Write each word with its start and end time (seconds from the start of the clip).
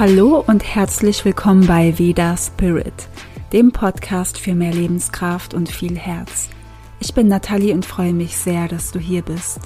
Hallo 0.00 0.42
und 0.46 0.64
herzlich 0.64 1.26
willkommen 1.26 1.66
bei 1.66 1.98
Veda 1.98 2.34
Spirit, 2.34 3.06
dem 3.52 3.70
Podcast 3.70 4.38
für 4.38 4.54
mehr 4.54 4.72
Lebenskraft 4.72 5.52
und 5.52 5.68
viel 5.68 5.98
Herz. 5.98 6.48
Ich 7.00 7.12
bin 7.12 7.28
Nathalie 7.28 7.74
und 7.74 7.84
freue 7.84 8.14
mich 8.14 8.38
sehr, 8.38 8.66
dass 8.66 8.92
du 8.92 8.98
hier 8.98 9.20
bist. 9.20 9.60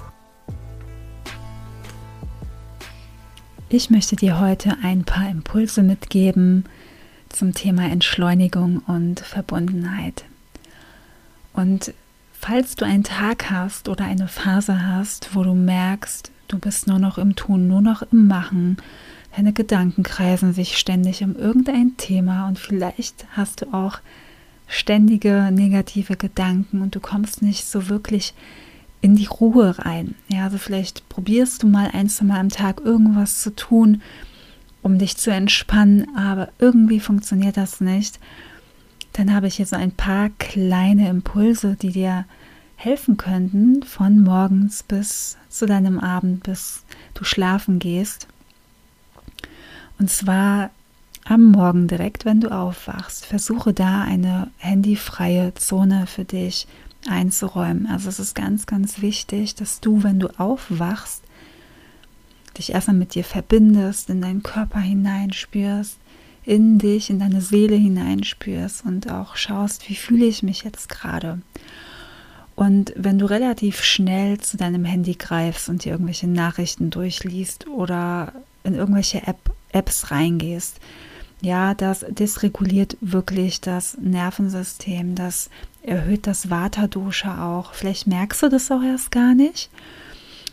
Ich 3.68 3.90
möchte 3.90 4.16
dir 4.16 4.40
heute 4.40 4.76
ein 4.82 5.04
paar 5.04 5.30
Impulse 5.30 5.84
mitgeben 5.84 6.64
zum 7.28 7.54
Thema 7.54 7.84
Entschleunigung 7.84 8.78
und 8.88 9.20
Verbundenheit. 9.20 10.24
Und 11.52 11.94
falls 12.32 12.74
du 12.74 12.84
einen 12.84 13.04
Tag 13.04 13.52
hast 13.52 13.88
oder 13.88 14.04
eine 14.04 14.26
Phase 14.26 14.84
hast, 14.84 15.36
wo 15.36 15.44
du 15.44 15.54
merkst, 15.54 16.32
du 16.48 16.58
bist 16.58 16.88
nur 16.88 16.98
noch 16.98 17.18
im 17.18 17.36
Tun, 17.36 17.68
nur 17.68 17.82
noch 17.82 18.02
im 18.02 18.26
Machen, 18.26 18.78
Deine 19.36 19.52
Gedanken 19.52 20.04
kreisen 20.04 20.52
sich 20.52 20.78
ständig 20.78 21.24
um 21.24 21.34
irgendein 21.34 21.96
Thema 21.96 22.46
und 22.46 22.58
vielleicht 22.58 23.26
hast 23.32 23.62
du 23.62 23.74
auch 23.74 23.98
ständige 24.68 25.50
negative 25.52 26.16
Gedanken 26.16 26.82
und 26.82 26.94
du 26.94 27.00
kommst 27.00 27.42
nicht 27.42 27.64
so 27.66 27.88
wirklich 27.88 28.34
in 29.00 29.16
die 29.16 29.26
Ruhe 29.26 29.78
rein. 29.78 30.14
Ja, 30.28 30.44
also 30.44 30.58
vielleicht 30.58 31.08
probierst 31.08 31.62
du 31.62 31.66
mal 31.66 31.90
ein, 31.92 32.08
zwei 32.08 32.26
Mal 32.26 32.40
am 32.40 32.48
Tag 32.48 32.80
irgendwas 32.80 33.42
zu 33.42 33.54
tun, 33.54 34.02
um 34.82 34.98
dich 34.98 35.16
zu 35.16 35.30
entspannen, 35.30 36.16
aber 36.16 36.50
irgendwie 36.58 37.00
funktioniert 37.00 37.56
das 37.56 37.80
nicht. 37.80 38.20
Dann 39.14 39.34
habe 39.34 39.48
ich 39.48 39.56
hier 39.56 39.66
so 39.66 39.76
ein 39.76 39.92
paar 39.92 40.30
kleine 40.38 41.08
Impulse, 41.08 41.76
die 41.80 41.90
dir 41.90 42.24
helfen 42.76 43.16
könnten, 43.16 43.82
von 43.82 44.20
morgens 44.20 44.82
bis 44.82 45.36
zu 45.48 45.66
deinem 45.66 45.98
Abend, 45.98 46.44
bis 46.44 46.84
du 47.14 47.24
schlafen 47.24 47.78
gehst. 47.78 48.28
Und 49.98 50.10
zwar 50.10 50.70
am 51.24 51.52
Morgen 51.52 51.88
direkt, 51.88 52.24
wenn 52.24 52.40
du 52.40 52.50
aufwachst, 52.50 53.24
versuche 53.24 53.72
da 53.72 54.02
eine 54.02 54.50
handyfreie 54.58 55.54
Zone 55.54 56.06
für 56.06 56.24
dich 56.24 56.66
einzuräumen. 57.08 57.86
Also 57.86 58.08
es 58.08 58.18
ist 58.18 58.34
ganz, 58.34 58.66
ganz 58.66 59.00
wichtig, 59.00 59.54
dass 59.54 59.80
du, 59.80 60.02
wenn 60.02 60.18
du 60.18 60.28
aufwachst, 60.38 61.22
dich 62.58 62.72
erstmal 62.72 62.96
mit 62.96 63.14
dir 63.14 63.24
verbindest, 63.24 64.10
in 64.10 64.20
deinen 64.20 64.42
Körper 64.42 64.80
hineinspürst, 64.80 65.98
in 66.44 66.78
dich, 66.78 67.10
in 67.10 67.18
deine 67.18 67.40
Seele 67.40 67.76
hineinspürst 67.76 68.84
und 68.84 69.10
auch 69.10 69.36
schaust, 69.36 69.88
wie 69.88 69.96
fühle 69.96 70.26
ich 70.26 70.42
mich 70.42 70.62
jetzt 70.62 70.88
gerade. 70.88 71.40
Und 72.54 72.92
wenn 72.96 73.18
du 73.18 73.26
relativ 73.26 73.82
schnell 73.82 74.38
zu 74.38 74.56
deinem 74.56 74.84
Handy 74.84 75.14
greifst 75.14 75.68
und 75.68 75.84
dir 75.84 75.92
irgendwelche 75.92 76.28
Nachrichten 76.28 76.90
durchliest 76.90 77.66
oder 77.66 78.32
in 78.64 78.74
irgendwelche 78.74 79.26
App 79.26 79.52
Apps 79.72 80.10
reingehst, 80.10 80.80
ja, 81.40 81.74
das 81.74 82.06
dysreguliert 82.08 82.96
wirklich 83.00 83.60
das 83.60 83.98
Nervensystem, 84.00 85.14
das 85.14 85.50
erhöht 85.82 86.26
das 86.26 86.48
Vata-Dosha 86.48 87.44
auch. 87.44 87.74
Vielleicht 87.74 88.06
merkst 88.06 88.42
du 88.42 88.48
das 88.48 88.70
auch 88.70 88.82
erst 88.82 89.10
gar 89.10 89.34
nicht, 89.34 89.68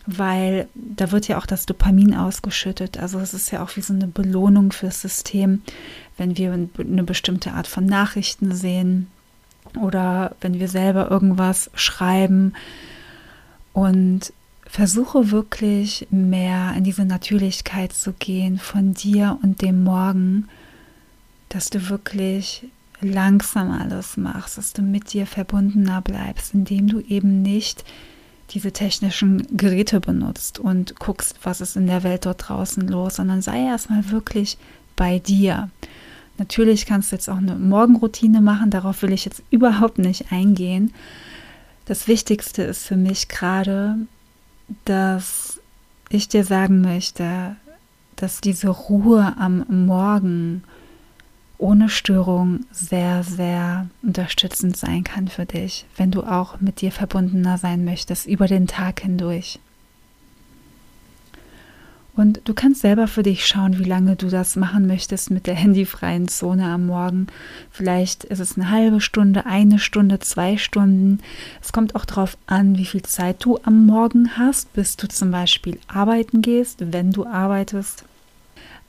weil 0.05 0.67
da 0.75 1.11
wird 1.11 1.29
ja 1.29 1.37
auch 1.37 1.45
das 1.45 1.65
Dopamin 1.65 2.13
ausgeschüttet. 2.13 2.97
Also 2.97 3.19
es 3.19 3.33
ist 3.33 3.51
ja 3.51 3.63
auch 3.63 3.75
wie 3.77 3.81
so 3.81 3.93
eine 3.93 4.07
Belohnung 4.07 4.73
fürs 4.73 5.01
System, 5.01 5.61
wenn 6.17 6.37
wir 6.37 6.51
eine 6.51 7.03
bestimmte 7.03 7.53
Art 7.53 7.67
von 7.67 7.85
Nachrichten 7.85 8.53
sehen 8.53 9.07
oder 9.79 10.35
wenn 10.41 10.59
wir 10.59 10.67
selber 10.67 11.09
irgendwas 11.09 11.71
schreiben. 11.73 12.53
Und 13.71 14.33
Versuche 14.71 15.31
wirklich 15.31 16.07
mehr 16.11 16.73
in 16.77 16.85
diese 16.85 17.03
Natürlichkeit 17.03 17.91
zu 17.91 18.13
gehen 18.13 18.57
von 18.57 18.93
dir 18.93 19.37
und 19.43 19.61
dem 19.61 19.83
Morgen, 19.83 20.47
dass 21.49 21.69
du 21.69 21.89
wirklich 21.89 22.63
langsam 23.01 23.69
alles 23.71 24.15
machst, 24.15 24.57
dass 24.57 24.71
du 24.71 24.81
mit 24.81 25.11
dir 25.11 25.27
verbundener 25.27 25.99
bleibst, 25.99 26.53
indem 26.53 26.87
du 26.87 27.01
eben 27.01 27.41
nicht 27.41 27.83
diese 28.51 28.71
technischen 28.71 29.45
Geräte 29.57 29.99
benutzt 29.99 30.57
und 30.57 30.97
guckst, 30.99 31.35
was 31.43 31.59
ist 31.59 31.75
in 31.75 31.87
der 31.87 32.03
Welt 32.03 32.25
dort 32.25 32.47
draußen 32.47 32.87
los, 32.87 33.15
sondern 33.15 33.41
sei 33.41 33.65
erstmal 33.65 34.09
wirklich 34.09 34.57
bei 34.95 35.19
dir. 35.19 35.69
Natürlich 36.37 36.85
kannst 36.85 37.11
du 37.11 37.17
jetzt 37.17 37.29
auch 37.29 37.39
eine 37.39 37.55
Morgenroutine 37.55 38.39
machen, 38.39 38.69
darauf 38.69 39.01
will 39.01 39.11
ich 39.11 39.25
jetzt 39.25 39.43
überhaupt 39.51 39.97
nicht 39.97 40.31
eingehen. 40.31 40.93
Das 41.83 42.07
Wichtigste 42.07 42.63
ist 42.63 42.85
für 42.85 42.95
mich 42.95 43.27
gerade, 43.27 43.97
dass 44.85 45.59
ich 46.09 46.27
dir 46.27 46.43
sagen 46.43 46.81
möchte, 46.81 47.55
dass 48.15 48.41
diese 48.41 48.69
Ruhe 48.69 49.35
am 49.37 49.65
Morgen 49.85 50.63
ohne 51.57 51.89
Störung 51.89 52.65
sehr, 52.71 53.23
sehr 53.23 53.87
unterstützend 54.01 54.75
sein 54.77 55.03
kann 55.03 55.27
für 55.27 55.45
dich, 55.45 55.85
wenn 55.95 56.11
du 56.11 56.23
auch 56.23 56.59
mit 56.59 56.81
dir 56.81 56.91
verbundener 56.91 57.57
sein 57.57 57.85
möchtest 57.85 58.25
über 58.27 58.47
den 58.47 58.67
Tag 58.67 59.01
hindurch. 59.01 59.59
Und 62.21 62.41
du 62.45 62.53
kannst 62.53 62.81
selber 62.81 63.07
für 63.07 63.23
dich 63.23 63.47
schauen, 63.47 63.79
wie 63.79 63.83
lange 63.83 64.15
du 64.15 64.27
das 64.27 64.55
machen 64.55 64.85
möchtest 64.85 65.31
mit 65.31 65.47
der 65.47 65.55
handyfreien 65.55 66.27
Zone 66.27 66.65
am 66.65 66.85
Morgen. 66.85 67.25
Vielleicht 67.71 68.25
ist 68.25 68.37
es 68.37 68.55
eine 68.55 68.69
halbe 68.69 69.01
Stunde, 69.01 69.47
eine 69.47 69.79
Stunde, 69.79 70.19
zwei 70.19 70.57
Stunden. 70.57 71.17
Es 71.63 71.71
kommt 71.73 71.95
auch 71.95 72.05
darauf 72.05 72.37
an, 72.45 72.77
wie 72.77 72.85
viel 72.85 73.01
Zeit 73.01 73.43
du 73.43 73.57
am 73.63 73.87
Morgen 73.87 74.37
hast, 74.37 74.71
bis 74.73 74.97
du 74.97 75.07
zum 75.07 75.31
Beispiel 75.31 75.79
arbeiten 75.87 76.43
gehst, 76.43 76.93
wenn 76.93 77.09
du 77.09 77.25
arbeitest. 77.25 78.05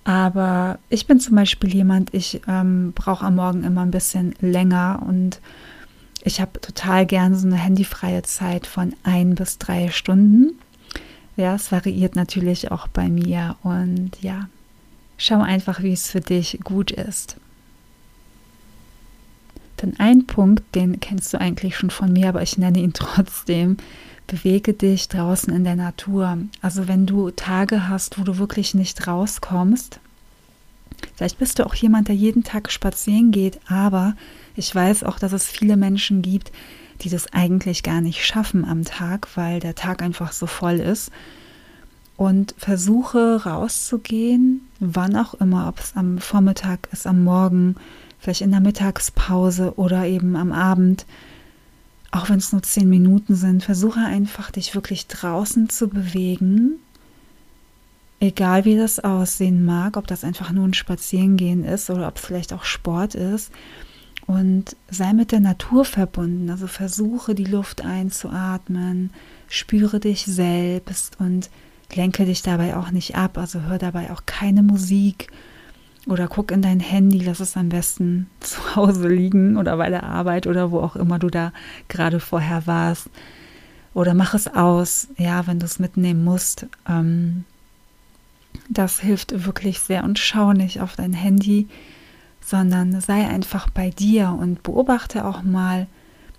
Aber 0.04 0.78
ich 0.90 1.06
bin 1.06 1.18
zum 1.18 1.34
Beispiel 1.34 1.72
jemand, 1.72 2.12
ich 2.12 2.42
ähm, 2.46 2.92
brauche 2.94 3.24
am 3.24 3.36
Morgen 3.36 3.64
immer 3.64 3.80
ein 3.80 3.92
bisschen 3.92 4.34
länger 4.42 5.02
und 5.08 5.40
ich 6.22 6.42
habe 6.42 6.60
total 6.60 7.06
gern 7.06 7.34
so 7.34 7.46
eine 7.46 7.56
handyfreie 7.56 8.24
Zeit 8.24 8.66
von 8.66 8.94
ein 9.04 9.36
bis 9.36 9.56
drei 9.56 9.88
Stunden. 9.88 10.58
Ja, 11.42 11.56
es 11.56 11.72
variiert 11.72 12.14
natürlich 12.14 12.70
auch 12.70 12.86
bei 12.86 13.08
mir 13.08 13.56
und 13.64 14.12
ja, 14.20 14.48
schau 15.18 15.40
einfach, 15.40 15.82
wie 15.82 15.92
es 15.92 16.08
für 16.08 16.20
dich 16.20 16.60
gut 16.62 16.92
ist. 16.92 17.34
Denn 19.82 19.98
ein 19.98 20.24
Punkt, 20.28 20.62
den 20.76 21.00
kennst 21.00 21.34
du 21.34 21.40
eigentlich 21.40 21.76
schon 21.76 21.90
von 21.90 22.12
mir, 22.12 22.28
aber 22.28 22.42
ich 22.42 22.58
nenne 22.58 22.78
ihn 22.78 22.92
trotzdem, 22.92 23.76
bewege 24.28 24.72
dich 24.72 25.08
draußen 25.08 25.52
in 25.52 25.64
der 25.64 25.74
Natur. 25.74 26.38
Also 26.60 26.86
wenn 26.86 27.06
du 27.06 27.32
Tage 27.32 27.88
hast, 27.88 28.20
wo 28.20 28.22
du 28.22 28.38
wirklich 28.38 28.74
nicht 28.74 29.08
rauskommst, 29.08 29.98
vielleicht 31.16 31.40
bist 31.40 31.58
du 31.58 31.66
auch 31.66 31.74
jemand, 31.74 32.06
der 32.06 32.14
jeden 32.14 32.44
Tag 32.44 32.70
spazieren 32.70 33.32
geht, 33.32 33.58
aber 33.68 34.14
ich 34.54 34.72
weiß 34.72 35.02
auch, 35.02 35.18
dass 35.18 35.32
es 35.32 35.48
viele 35.48 35.76
Menschen 35.76 36.22
gibt, 36.22 36.52
die 37.02 37.10
das 37.10 37.32
eigentlich 37.32 37.82
gar 37.82 38.00
nicht 38.00 38.24
schaffen 38.24 38.64
am 38.64 38.84
Tag, 38.84 39.28
weil 39.36 39.60
der 39.60 39.74
Tag 39.74 40.02
einfach 40.02 40.32
so 40.32 40.46
voll 40.46 40.80
ist. 40.80 41.10
Und 42.16 42.54
versuche 42.58 43.42
rauszugehen, 43.44 44.68
wann 44.78 45.16
auch 45.16 45.34
immer, 45.34 45.68
ob 45.68 45.80
es 45.80 45.96
am 45.96 46.18
Vormittag 46.18 46.88
ist, 46.92 47.06
am 47.06 47.24
Morgen, 47.24 47.76
vielleicht 48.18 48.42
in 48.42 48.52
der 48.52 48.60
Mittagspause 48.60 49.74
oder 49.76 50.06
eben 50.06 50.36
am 50.36 50.52
Abend, 50.52 51.06
auch 52.12 52.28
wenn 52.28 52.38
es 52.38 52.52
nur 52.52 52.62
zehn 52.62 52.88
Minuten 52.88 53.34
sind, 53.34 53.64
versuche 53.64 54.00
einfach, 54.00 54.50
dich 54.50 54.74
wirklich 54.74 55.08
draußen 55.08 55.68
zu 55.70 55.88
bewegen, 55.88 56.74
egal 58.20 58.64
wie 58.64 58.76
das 58.76 59.00
aussehen 59.00 59.64
mag, 59.64 59.96
ob 59.96 60.06
das 60.06 60.22
einfach 60.22 60.52
nur 60.52 60.68
ein 60.68 60.74
Spazierengehen 60.74 61.64
ist 61.64 61.90
oder 61.90 62.06
ob 62.06 62.18
es 62.18 62.24
vielleicht 62.24 62.52
auch 62.52 62.64
Sport 62.64 63.16
ist 63.16 63.50
und 64.26 64.76
sei 64.90 65.12
mit 65.12 65.32
der 65.32 65.40
Natur 65.40 65.84
verbunden. 65.84 66.50
Also 66.50 66.66
versuche 66.66 67.34
die 67.34 67.44
Luft 67.44 67.84
einzuatmen, 67.84 69.10
spüre 69.48 70.00
dich 70.00 70.24
selbst 70.24 71.18
und 71.20 71.50
lenke 71.94 72.24
dich 72.24 72.42
dabei 72.42 72.76
auch 72.76 72.90
nicht 72.90 73.16
ab. 73.16 73.38
Also 73.38 73.62
hör 73.62 73.78
dabei 73.78 74.10
auch 74.10 74.22
keine 74.26 74.62
Musik 74.62 75.28
oder 76.06 76.26
guck 76.28 76.50
in 76.50 76.62
dein 76.62 76.80
Handy, 76.80 77.18
lass 77.18 77.40
es 77.40 77.56
am 77.56 77.68
besten 77.68 78.28
zu 78.40 78.76
Hause 78.76 79.08
liegen 79.08 79.56
oder 79.56 79.76
bei 79.76 79.90
der 79.90 80.04
Arbeit 80.04 80.46
oder 80.46 80.70
wo 80.70 80.80
auch 80.80 80.96
immer 80.96 81.18
du 81.18 81.28
da 81.28 81.52
gerade 81.88 82.20
vorher 82.20 82.66
warst. 82.66 83.08
Oder 83.94 84.14
mach 84.14 84.32
es 84.32 84.48
aus, 84.48 85.08
ja, 85.18 85.46
wenn 85.46 85.58
du 85.58 85.66
es 85.66 85.78
mitnehmen 85.78 86.24
musst. 86.24 86.66
Ähm, 86.88 87.44
das 88.70 89.00
hilft 89.00 89.44
wirklich 89.44 89.80
sehr 89.80 90.02
und 90.04 90.18
schau 90.18 90.54
nicht 90.54 90.80
auf 90.80 90.96
dein 90.96 91.12
Handy 91.12 91.68
sondern 92.44 93.00
sei 93.00 93.26
einfach 93.26 93.70
bei 93.70 93.90
dir 93.90 94.36
und 94.38 94.62
beobachte 94.62 95.24
auch 95.24 95.42
mal 95.42 95.86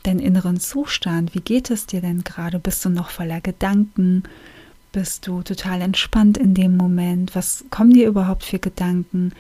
deinen 0.04 0.20
inneren 0.20 0.60
Zustand. 0.60 1.34
Wie 1.34 1.42
geht 1.42 1.72
es 1.72 1.86
dir 1.86 2.02
denn 2.02 2.24
gerade? 2.24 2.60
Bist 2.60 2.84
du 2.86 2.90
noch 2.90 3.10
voller 3.10 3.42
Gedanken? 3.42 4.24
Bist 4.92 5.26
du 5.26 5.42
total 5.42 5.82
entspannt 5.82 6.38
in 6.38 6.54
dem 6.54 6.78
Moment? 6.78 7.36
Was 7.36 7.66
kommen 7.72 7.94
dir 7.94 8.08
überhaupt 8.08 8.44
für 8.44 8.60
Gedanken? 8.60 9.32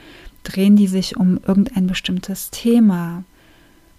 Drehen 0.44 0.76
die 0.76 0.88
sich 0.88 1.18
um 1.18 1.40
irgendein 1.46 1.88
bestimmtes 1.88 2.50
Thema? 2.50 3.24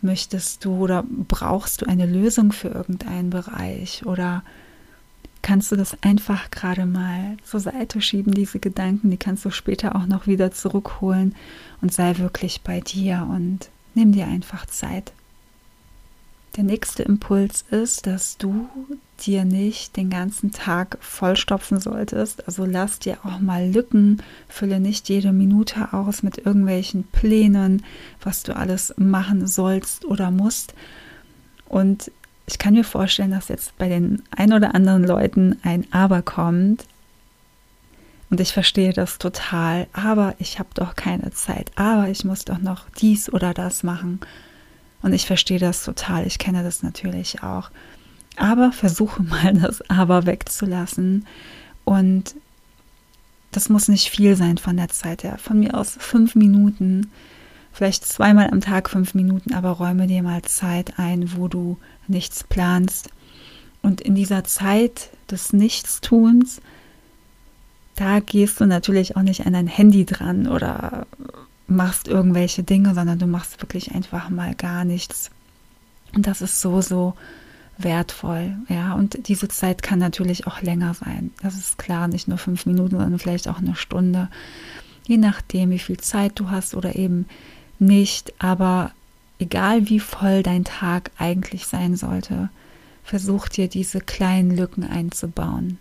Möchtest 0.01 0.65
du 0.65 0.77
oder 0.77 1.05
brauchst 1.07 1.83
du 1.83 1.87
eine 1.87 2.07
Lösung 2.07 2.53
für 2.53 2.69
irgendeinen 2.69 3.31
Bereich? 3.31 4.05
Oder 4.05 4.43
kannst 5.45 5.71
du 5.71 5.77
das 5.77 6.03
einfach 6.03 6.51
gerade 6.51 6.87
mal 6.87 7.37
zur 7.45 7.61
Seite 7.61 8.01
schieben, 8.01 8.33
diese 8.33 8.59
Gedanken, 8.59 9.11
die 9.11 9.19
kannst 9.19 9.45
du 9.45 9.51
später 9.51 9.95
auch 9.95 10.07
noch 10.07 10.27
wieder 10.27 10.51
zurückholen 10.51 11.35
und 11.83 11.93
sei 11.93 12.17
wirklich 12.17 12.63
bei 12.63 12.81
dir 12.81 13.29
und 13.31 13.69
nimm 13.95 14.13
dir 14.13 14.27
einfach 14.27 14.65
Zeit. 14.65 15.13
Der 16.57 16.65
nächste 16.65 17.03
Impuls 17.03 17.63
ist, 17.71 18.07
dass 18.07 18.39
du 18.39 18.69
dir 19.27 19.45
nicht 19.45 19.97
den 19.99 20.09
ganzen 20.09 20.51
Tag 20.51 20.97
vollstopfen 21.01 21.79
solltest. 21.79 22.47
Also 22.47 22.65
lass 22.65 23.01
dir 23.01 23.19
auch 23.25 23.39
mal 23.39 23.69
Lücken, 23.69 24.23
fülle 24.49 24.81
nicht 24.81 25.11
jede 25.11 25.33
Minute 25.33 25.93
aus 25.93 26.23
mit 26.23 26.39
irgendwelchen 26.39 27.05
Plänen, 27.05 27.85
was 28.23 28.45
du 28.45 28.57
alles 28.57 28.95
machen 28.97 29.47
sollst 29.47 30.07
oder 30.07 30.31
musst. 30.31 30.75
Und 31.69 32.11
ich 32.47 32.59
kann 32.59 32.75
mir 32.75 32.85
vorstellen, 32.85 33.31
dass 33.31 33.49
jetzt 33.49 33.77
bei 33.79 33.89
den 33.89 34.23
ein 34.37 34.53
oder 34.53 34.75
anderen 34.75 35.05
Leuten 35.05 35.59
ein 35.63 35.87
Aber 35.93 36.23
kommt. 36.23 36.85
Und 38.31 38.41
ich 38.41 38.53
verstehe 38.53 38.93
das 38.93 39.19
total. 39.19 39.87
Aber 39.93 40.35
ich 40.39 40.59
habe 40.59 40.69
doch 40.75 40.95
keine 40.95 41.31
Zeit. 41.31 41.71
Aber 41.77 42.09
ich 42.09 42.25
muss 42.25 42.45
doch 42.45 42.59
noch 42.59 42.87
dies 43.01 43.33
oder 43.33 43.55
das 43.55 43.83
machen. 43.83 44.21
Und 45.03 45.13
ich 45.13 45.27
verstehe 45.27 45.59
das 45.59 45.85
total. 45.85 46.27
Ich 46.27 46.39
kenne 46.39 46.63
das 46.63 46.83
natürlich 46.83 47.43
auch. 47.43 47.71
Aber 48.37 48.73
versuche 48.73 49.23
mal 49.25 49.55
das 49.55 49.89
Aber 49.89 50.27
wegzulassen. 50.27 51.27
Und 51.85 52.35
das 53.53 53.69
muss 53.69 53.89
nicht 53.89 54.11
viel 54.11 54.37
sein 54.37 54.59
von 54.59 54.77
der 54.77 54.89
Zeit 54.89 55.23
her. 55.23 55.39
Von 55.39 55.61
mir 55.61 55.75
aus 55.75 55.97
fünf 55.99 56.35
Minuten, 56.35 57.11
vielleicht 57.75 58.07
zweimal 58.07 58.51
am 58.51 58.61
Tag 58.61 58.89
fünf 58.89 59.15
Minuten, 59.15 59.53
aber 59.53 59.71
räume 59.71 60.07
dir 60.07 60.23
mal 60.23 60.43
Zeit 60.43 60.99
ein, 60.99 61.37
wo 61.37 61.49
du 61.49 61.77
nichts 62.07 62.45
planst. 62.45 63.11
Und 63.83 64.01
in 64.01 64.15
dieser 64.15 64.45
Zeit 64.45 65.11
des 65.31 65.53
Nichtstuns, 65.53 66.63
da 67.97 68.21
gehst 68.21 68.61
du 68.61 68.67
natürlich 68.67 69.17
auch 69.17 69.23
nicht 69.23 69.45
an 69.45 69.53
dein 69.53 69.67
Handy 69.67 70.07
dran 70.07 70.47
oder 70.47 71.07
machst 71.67 72.07
irgendwelche 72.07 72.63
Dinge, 72.63 72.95
sondern 72.95 73.19
du 73.19 73.27
machst 73.27 73.61
wirklich 73.61 73.93
einfach 73.93 74.31
mal 74.31 74.55
gar 74.55 74.85
nichts. 74.85 75.31
Und 76.15 76.29
das 76.29 76.43
ist 76.43 76.61
so, 76.61 76.81
so 76.81 77.15
wertvoll. 77.77 78.57
Ja, 78.69 78.95
und 78.95 79.27
diese 79.29 79.49
Zeit 79.49 79.83
kann 79.83 79.99
natürlich 79.99 80.47
auch 80.47 80.63
länger 80.63 80.95
sein. 80.95 81.33
Das 81.43 81.55
ist 81.57 81.77
klar, 81.77 82.07
nicht 82.07 82.29
nur 82.29 82.39
fünf 82.39 82.67
Minuten, 82.67 82.99
sondern 82.99 83.19
vielleicht 83.19 83.49
auch 83.49 83.59
eine 83.59 83.75
Stunde. 83.75 84.29
Je 85.07 85.17
nachdem, 85.17 85.71
wie 85.71 85.79
viel 85.81 85.99
Zeit 85.99 86.39
du 86.39 86.51
hast 86.51 86.75
oder 86.75 86.95
eben 86.95 87.27
nicht. 87.85 88.33
Aber 88.39 88.93
egal 89.39 89.89
wie 89.89 90.01
voll 90.01 90.43
dein 90.43 90.65
Tag 90.65 91.11
eigentlich 91.19 91.67
sein 91.67 91.97
sollte, 91.97 92.49
versuch 93.05 93.49
dir 93.49 93.69
diese 93.69 94.01
kleinen 94.01 94.57
Lücken 94.57 94.85
einzubauen. 94.85 95.79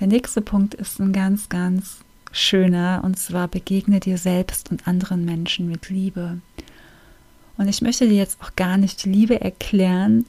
Der 0.00 0.06
nächste 0.06 0.40
Punkt 0.40 0.74
ist 0.74 1.00
ein 1.00 1.12
ganz, 1.12 1.48
ganz 1.48 1.98
schöner, 2.30 3.00
und 3.02 3.18
zwar 3.18 3.48
begegne 3.48 3.98
dir 3.98 4.18
selbst 4.18 4.70
und 4.70 4.86
anderen 4.86 5.24
Menschen 5.24 5.68
mit 5.68 5.88
Liebe. 5.88 6.38
Und 7.56 7.68
ich 7.68 7.80
möchte 7.80 8.06
dir 8.06 8.16
jetzt 8.16 8.40
auch 8.42 8.54
gar 8.56 8.76
nicht 8.76 9.04
Liebe 9.04 9.40
erklären, 9.40 10.26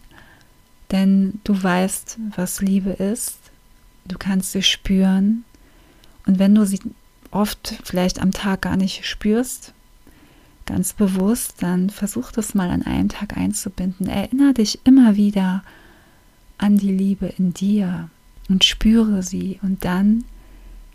denn 0.91 1.41
du 1.44 1.62
weißt, 1.62 2.18
was 2.35 2.62
Liebe 2.62 2.91
ist. 2.91 3.38
Du 4.06 4.18
kannst 4.18 4.53
sie 4.53 4.63
spüren. 4.63 5.44
Und 6.25 6.39
wenn 6.39 6.56
du 6.56 6.65
sie 6.65 6.80
oft 7.31 7.75
vielleicht 7.83 8.21
am 8.21 8.31
Tag 8.31 8.62
gar 8.62 8.77
nicht 8.77 9.06
spürst, 9.06 9.74
ganz 10.65 10.94
bewusst, 10.94 11.56
dann 11.62 11.89
versuch 11.89 12.31
das 12.31 12.53
mal 12.53 12.69
an 12.69 12.83
einem 12.83 13.09
Tag 13.09 13.38
einzubinden. 13.38 14.07
Erinnere 14.07 14.53
dich 14.53 14.79
immer 14.83 15.15
wieder 15.15 15.63
an 16.57 16.77
die 16.77 16.91
Liebe 16.91 17.27
in 17.38 17.53
dir 17.53 18.09
und 18.50 18.63
spüre 18.63 19.24
sie 19.24 19.59
und 19.62 19.85
dann 19.85 20.24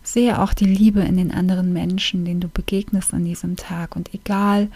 Sehe 0.02 0.40
auch 0.40 0.52
die 0.52 0.66
Liebe 0.66 1.00
in 1.00 1.16
den 1.16 1.30
anderen 1.30 1.72
Menschen, 1.72 2.24
denen 2.24 2.40
du 2.40 2.48
begegnest 2.48 3.14
an 3.14 3.24
diesem 3.24 3.56
Tag. 3.56 3.94
Und 3.94 4.12
egal, 4.14 4.68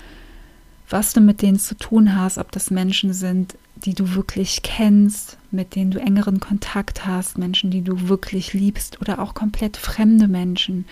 was 0.88 1.12
du 1.12 1.20
mit 1.20 1.42
denen 1.42 1.58
zu 1.58 1.76
tun 1.76 2.16
hast, 2.16 2.38
ob 2.38 2.52
das 2.52 2.70
Menschen 2.70 3.12
sind, 3.12 3.56
die 3.74 3.94
du 3.94 4.14
wirklich 4.14 4.62
kennst, 4.62 5.36
mit 5.50 5.74
denen 5.74 5.90
du 5.90 5.98
engeren 5.98 6.38
Kontakt 6.38 7.06
hast, 7.06 7.38
Menschen, 7.38 7.70
die 7.70 7.82
du 7.82 8.08
wirklich 8.08 8.52
liebst 8.52 9.00
oder 9.00 9.18
auch 9.18 9.34
komplett 9.34 9.76
fremde 9.76 10.28
Menschen, 10.28 10.86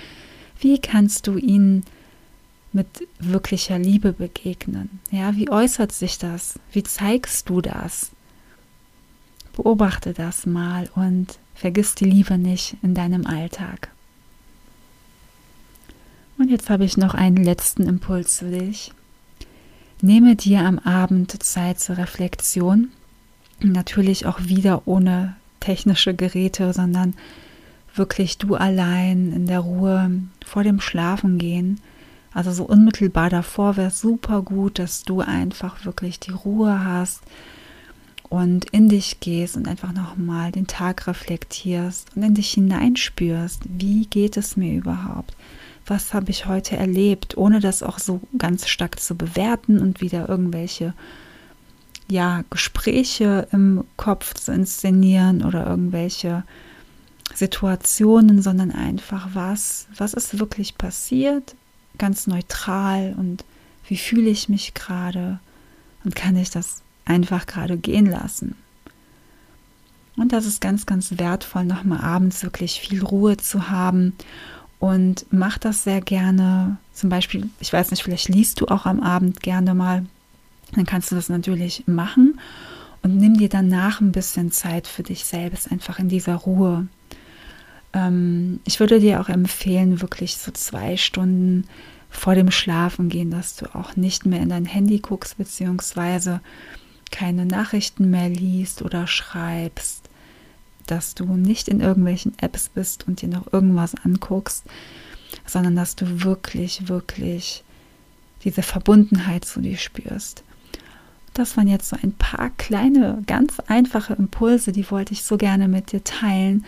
wie 0.65 0.79
kannst 0.79 1.27
du 1.27 1.37
ihnen 1.37 1.85
mit 2.73 3.07
wirklicher 3.21 3.79
Liebe 3.79 4.15
begegnen? 4.15 4.99
Ja, 5.11 5.37
wie 5.37 5.51
äußert 5.51 5.93
sich 5.93 6.19
das? 6.19 6.59
Wie 6.73 6.83
zeigst 6.83 7.49
du 7.51 7.61
das? 7.61 8.11
Beobachte 9.55 10.15
das 10.15 10.47
mal 10.47 10.89
und 10.97 11.39
vergiss 11.55 11.95
die 11.95 12.07
Liebe 12.07 12.39
nicht 12.39 12.77
in 12.83 12.95
deinem 12.95 13.27
Alltag. 13.27 13.91
Und 16.39 16.51
jetzt 16.51 16.71
habe 16.71 16.85
ich 16.85 16.97
noch 16.97 17.15
einen 17.15 17.45
letzten 17.45 17.85
Impuls 17.85 18.39
für 18.39 18.51
dich. 18.51 18.91
Nehme 20.01 20.35
dir 20.35 20.61
am 20.61 20.79
Abend 20.81 21.43
Zeit 21.43 21.79
zur 21.79 21.99
Reflexion. 21.99 22.91
Natürlich 23.61 24.27
auch 24.27 24.41
wieder 24.43 24.89
ohne 24.89 25.37
technische 25.61 26.15
Geräte, 26.15 26.73
sondern 26.73 27.15
wirklich 27.95 28.39
du 28.39 28.55
allein 28.55 29.33
in 29.33 29.47
der 29.47 29.61
Ruhe 29.61 30.11
vor 30.45 30.65
dem 30.65 30.81
Schlafengehen. 30.81 31.81
Also 32.33 32.53
so 32.53 32.65
unmittelbar 32.65 33.31
davor 33.31 33.77
wäre 33.77 33.89
es 33.89 34.01
super 34.01 34.43
gut, 34.43 34.79
dass 34.79 35.03
du 35.03 35.21
einfach 35.21 35.85
wirklich 35.85 36.19
die 36.19 36.33
Ruhe 36.33 36.85
hast 36.85 37.21
und 38.29 38.65
in 38.71 38.89
dich 38.89 39.21
gehst 39.21 39.57
und 39.57 39.69
einfach 39.69 39.93
nochmal 39.93 40.51
den 40.51 40.67
Tag 40.67 41.07
reflektierst 41.07 42.17
und 42.17 42.23
in 42.25 42.35
dich 42.35 42.51
hineinspürst. 42.51 43.63
Wie 43.69 44.07
geht 44.07 44.37
es 44.37 44.57
mir 44.57 44.75
überhaupt? 44.75 45.37
was 45.87 46.15
habe 46.15 46.31
ich 46.31 46.47
heute 46.47 46.77
erlebt, 46.77 47.37
ohne 47.37 47.61
das 47.61 47.83
auch 47.83 47.99
so 47.99 48.21
ganz 48.39 48.69
stark 48.69 49.01
zu 49.01 49.17
bewerten 49.17 49.79
und 49.79 50.01
wieder 50.01 50.29
irgendwelche 50.29 50.95
ja, 52.09 52.45
Gespräche 52.51 53.49
im 53.53 53.85
Kopf 53.97 54.35
zu 54.35 54.53
inszenieren 54.53 55.45
oder 55.45 55.67
irgendwelche 55.67 56.45
Situationen, 57.35 58.43
sondern 58.43 58.71
einfach 58.71 59.29
was, 59.35 59.87
was 59.97 60.15
ist 60.15 60.39
wirklich 60.39 60.79
passiert, 60.79 61.55
ganz 61.99 62.27
neutral 62.27 63.15
und 63.19 63.45
wie 63.87 63.97
fühle 63.97 64.31
ich 64.31 64.49
mich 64.49 64.75
gerade 64.75 65.41
und 66.05 66.15
kann 66.15 66.37
ich 66.37 66.51
das 66.51 66.83
einfach 67.05 67.47
gerade 67.47 67.77
gehen 67.77 68.07
lassen. 68.07 68.55
Und 70.17 70.33
das 70.33 70.47
ist 70.47 70.61
ganz, 70.61 70.87
ganz 70.87 71.19
wertvoll, 71.19 71.65
nochmal 71.65 72.01
abends 72.01 72.43
wirklich 72.45 72.81
viel 72.81 73.03
Ruhe 73.03 73.37
zu 73.37 73.69
haben 73.69 74.15
und 74.79 75.27
mach 75.31 75.59
das 75.59 75.83
sehr 75.83 76.01
gerne. 76.01 76.77
Zum 76.93 77.11
Beispiel, 77.11 77.49
ich 77.59 77.73
weiß 77.73 77.91
nicht, 77.91 78.05
vielleicht 78.05 78.29
liest 78.29 78.61
du 78.61 78.67
auch 78.67 78.87
am 78.87 79.01
Abend 79.01 79.41
gerne 79.43 79.75
mal. 79.75 80.07
Dann 80.73 80.87
kannst 80.87 81.11
du 81.11 81.17
das 81.17 81.29
natürlich 81.29 81.85
machen 81.87 82.39
und 83.03 83.17
nimm 83.17 83.37
dir 83.37 83.49
danach 83.49 84.01
ein 84.01 84.13
bisschen 84.13 84.53
Zeit 84.53 84.87
für 84.87 85.03
dich 85.03 85.25
selbst, 85.25 85.71
einfach 85.71 85.99
in 85.99 86.09
dieser 86.09 86.37
Ruhe. 86.37 86.87
Ähm, 87.95 88.61
ich 88.65 88.81
würde 88.81 89.01
dir 89.01 89.21
auch 89.21 89.29
empfehlen, 89.29 90.03
wirklich 90.03 90.37
so 90.37 90.53
zwei 90.53 90.97
Stunden 90.97 91.67
vor 92.11 92.35
dem 92.35 92.51
Schlafen 92.51 93.09
gehen, 93.09 93.31
dass 93.31 93.57
du 93.57 93.75
auch 93.75 93.97
nicht 93.97 94.27
mehr 94.27 94.41
in 94.41 94.51
dein 94.51 94.67
Handy 94.67 94.99
guckst, 94.99 95.39
beziehungsweise 95.39 96.41
keine 97.11 97.47
Nachrichten 97.47 98.11
mehr 98.11 98.29
liest 98.29 98.83
oder 98.83 99.07
schreibst 99.07 100.05
dass 100.87 101.15
du 101.15 101.25
nicht 101.37 101.69
in 101.69 101.81
irgendwelchen 101.81 102.33
Apps 102.39 102.69
bist 102.69 103.07
und 103.09 103.23
dir 103.23 103.29
noch 103.29 103.53
irgendwas 103.53 103.95
anguckst, 104.05 104.65
sondern 105.47 105.77
dass 105.77 105.97
du 105.97 106.25
wirklich, 106.25 106.89
wirklich 106.89 107.65
diese 108.45 108.63
Verbundenheit 108.63 109.45
zu 109.45 109.61
dir 109.61 109.77
spürst. 109.77 110.45
Das 111.33 111.57
waren 111.57 111.67
jetzt 111.67 111.89
so 111.89 111.97
ein 112.01 112.13
paar 112.13 112.51
kleine, 112.51 113.23
ganz 113.27 113.59
einfache 113.67 114.15
Impulse, 114.15 114.73
die 114.73 114.89
wollte 114.91 115.13
ich 115.13 115.25
so 115.25 115.37
gerne 115.37 115.67
mit 115.67 115.93
dir 115.93 116.05
teilen, 116.05 116.65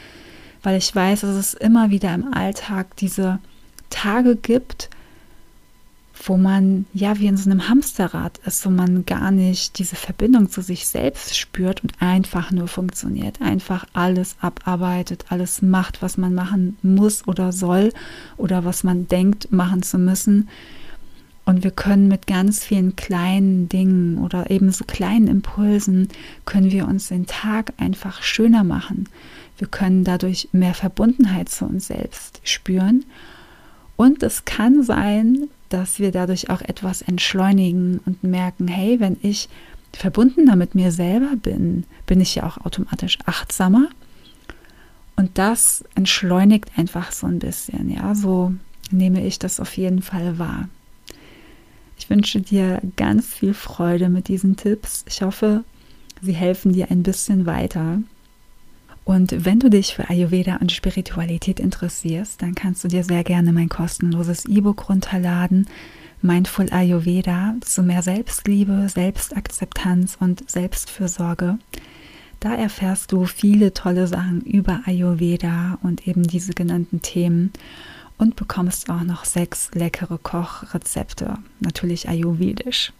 weil 0.66 0.78
ich 0.78 0.92
weiß, 0.92 1.20
dass 1.20 1.37
es 1.37 1.54
immer 1.54 1.90
wieder 1.90 2.12
im 2.12 2.35
Alltag 2.35 2.96
diese 2.96 3.38
Tage 3.88 4.35
gibt, 4.35 4.90
wo 6.25 6.37
man 6.37 6.87
ja 6.92 7.20
wie 7.20 7.28
in 7.28 7.37
so 7.37 7.49
einem 7.49 7.68
Hamsterrad 7.68 8.38
ist, 8.38 8.66
wo 8.66 8.70
man 8.70 9.06
gar 9.06 9.30
nicht 9.30 9.78
diese 9.78 9.94
Verbindung 9.94 10.50
zu 10.50 10.62
sich 10.62 10.88
selbst 10.88 11.37
spürt 11.37 11.85
und 11.85 11.92
einfach 12.02 12.50
nur 12.50 12.66
funktioniert, 12.66 13.40
einfach 13.40 13.87
alles 13.92 14.35
abarbeitet, 14.40 15.26
alles 15.28 15.62
macht, 15.62 16.02
was 16.02 16.16
man 16.16 16.35
machen 16.35 16.76
muss 16.82 17.28
oder 17.28 17.52
soll 17.52 17.92
oder 18.37 18.64
was 18.64 18.82
man 18.82 19.06
denkt 19.06 19.52
machen 19.52 19.85
zu 19.85 19.99
müssen. 19.99 20.49
Und 21.46 21.62
wir 21.62 21.70
können 21.70 22.08
mit 22.08 22.26
ganz 22.26 22.64
vielen 22.64 22.96
kleinen 22.96 23.68
Dingen 23.68 24.18
oder 24.18 24.50
eben 24.50 24.72
so 24.72 24.84
kleinen 24.84 25.28
Impulsen, 25.28 26.08
können 26.44 26.72
wir 26.72 26.88
uns 26.88 27.08
den 27.08 27.26
Tag 27.26 27.72
einfach 27.78 28.22
schöner 28.22 28.64
machen. 28.64 29.08
Wir 29.56 29.68
können 29.68 30.02
dadurch 30.02 30.48
mehr 30.52 30.74
Verbundenheit 30.74 31.48
zu 31.48 31.64
uns 31.64 31.86
selbst 31.86 32.40
spüren. 32.42 33.04
Und 33.94 34.24
es 34.24 34.44
kann 34.44 34.82
sein, 34.82 35.48
dass 35.68 36.00
wir 36.00 36.10
dadurch 36.10 36.50
auch 36.50 36.60
etwas 36.62 37.00
entschleunigen 37.00 38.00
und 38.04 38.24
merken, 38.24 38.66
hey, 38.66 38.98
wenn 38.98 39.16
ich 39.22 39.48
verbundener 39.92 40.56
mit 40.56 40.74
mir 40.74 40.90
selber 40.90 41.36
bin, 41.36 41.84
bin 42.06 42.20
ich 42.20 42.34
ja 42.34 42.42
auch 42.44 42.58
automatisch 42.58 43.18
achtsamer. 43.24 43.88
Und 45.14 45.38
das 45.38 45.84
entschleunigt 45.94 46.76
einfach 46.76 47.12
so 47.12 47.28
ein 47.28 47.38
bisschen. 47.38 47.88
Ja, 47.88 48.16
so 48.16 48.52
nehme 48.90 49.24
ich 49.24 49.38
das 49.38 49.60
auf 49.60 49.76
jeden 49.76 50.02
Fall 50.02 50.38
wahr. 50.40 50.68
Ich 52.06 52.10
wünsche 52.10 52.40
dir 52.40 52.80
ganz 52.94 53.34
viel 53.34 53.52
Freude 53.52 54.08
mit 54.08 54.28
diesen 54.28 54.54
Tipps. 54.54 55.04
Ich 55.08 55.22
hoffe, 55.22 55.64
sie 56.22 56.34
helfen 56.34 56.72
dir 56.72 56.88
ein 56.92 57.02
bisschen 57.02 57.46
weiter. 57.46 58.00
Und 59.04 59.44
wenn 59.44 59.58
du 59.58 59.68
dich 59.68 59.96
für 59.96 60.08
Ayurveda 60.08 60.58
und 60.58 60.70
Spiritualität 60.70 61.58
interessierst, 61.58 62.40
dann 62.40 62.54
kannst 62.54 62.84
du 62.84 62.88
dir 62.88 63.02
sehr 63.02 63.25
gerne 63.25 63.52
mein 63.52 63.68
kostenloses 63.68 64.44
E-Book 64.44 64.88
runterladen. 64.88 65.66
Mindful 66.22 66.70
Ayurveda 66.70 67.56
zu 67.60 67.82
mehr 67.82 68.02
Selbstliebe, 68.02 68.88
Selbstakzeptanz 68.88 70.16
und 70.20 70.48
Selbstfürsorge. 70.48 71.58
Da 72.38 72.54
erfährst 72.54 73.10
du 73.10 73.25
viele 73.25 73.75
tolle 73.75 74.06
Sachen 74.06 74.42
über 74.42 74.82
Ayurveda 74.84 75.80
und 75.82 76.06
eben 76.06 76.22
diese 76.22 76.52
genannten 76.52 77.02
Themen 77.02 77.50
und 78.18 78.37
bekommst 78.37 78.90
auch 78.90 79.02
noch 79.02 79.25
sechs 79.25 79.70
leckere 79.75 80.18
Kochrezepte, 80.18 81.38
natürlich 81.61 82.08
ayurvedisch. 82.08 82.92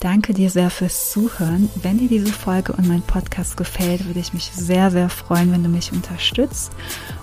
Danke 0.00 0.32
dir 0.32 0.48
sehr 0.48 0.70
fürs 0.70 1.10
Zuhören. 1.10 1.68
Wenn 1.82 1.98
dir 1.98 2.08
diese 2.08 2.32
Folge 2.32 2.72
und 2.72 2.86
mein 2.86 3.02
Podcast 3.02 3.56
gefällt, 3.56 4.06
würde 4.06 4.20
ich 4.20 4.32
mich 4.32 4.44
sehr, 4.44 4.92
sehr 4.92 5.08
freuen, 5.08 5.50
wenn 5.50 5.64
du 5.64 5.68
mich 5.68 5.92
unterstützt 5.92 6.72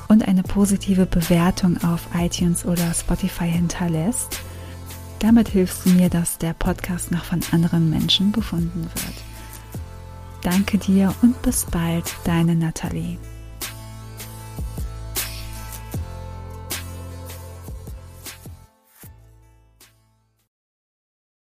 und 0.09 0.27
eine 0.27 0.43
positive 0.43 1.05
Bewertung 1.05 1.81
auf 1.83 2.01
iTunes 2.13 2.65
oder 2.65 2.93
Spotify 2.93 3.47
hinterlässt. 3.47 4.41
Damit 5.19 5.47
hilfst 5.49 5.85
du 5.85 5.91
mir, 5.91 6.09
dass 6.09 6.37
der 6.37 6.53
Podcast 6.53 7.11
noch 7.11 7.23
von 7.23 7.39
anderen 7.53 7.89
Menschen 7.89 8.33
gefunden 8.33 8.83
wird. 8.83 9.15
Danke 10.41 10.77
dir 10.77 11.15
und 11.21 11.41
bis 11.41 11.65
bald, 11.65 12.13
deine 12.25 12.55
Nathalie. 12.55 13.17